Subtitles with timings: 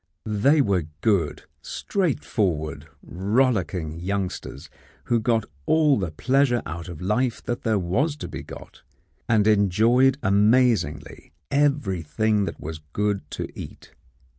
[0.25, 4.67] They were good, straightforward, rollicking youngsters
[5.03, 8.81] who got all the pleasure out of life that there was to be got,
[9.29, 13.91] and enjoyed amazingly everything that was good to eat.